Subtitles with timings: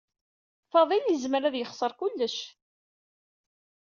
[0.71, 2.37] Faḍil yezmer ad yexser kullec.